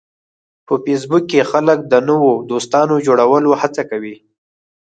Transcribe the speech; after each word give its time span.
په 0.65 0.73
فېسبوک 0.83 1.23
کې 1.31 1.41
خلک 1.51 1.79
د 1.91 1.93
نوو 2.09 2.31
دوستانو 2.49 2.95
جوړولو 3.07 3.51
هڅه 3.61 3.83
کوي 3.91 4.15